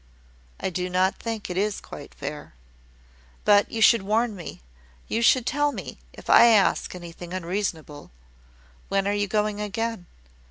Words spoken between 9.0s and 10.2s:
are you going again?